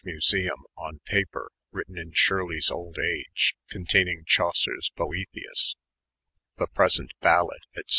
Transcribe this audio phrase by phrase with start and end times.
[0.03, 5.75] Musenm, on paper, written in Shirley's old age, containing Chaucer's * EJoethiuB,'
[6.57, 7.83] the present Balade, &c.